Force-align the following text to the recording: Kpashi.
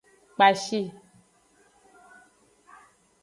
Kpashi. 0.35 0.81